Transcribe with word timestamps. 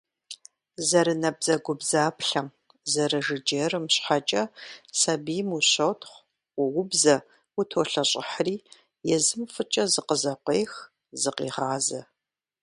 Зэрынабдзэгубдзаплъэм, 0.87 2.47
зэрыжыджэрым 2.91 3.85
щхьэкӀэ 3.93 4.43
сабийм 4.99 5.49
ущотхъу, 5.57 6.19
уоубзэ, 6.61 7.15
утолъэщӀыхьри, 7.59 8.55
езым 9.15 9.41
фӀыкӀэ 9.53 9.83
зыкъызэкъуех, 9.93 10.71
зыкъегъазэ. 11.21 12.01